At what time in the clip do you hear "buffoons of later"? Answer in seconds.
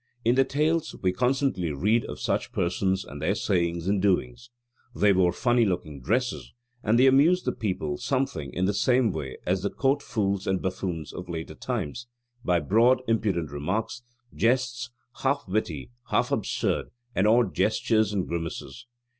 10.59-11.53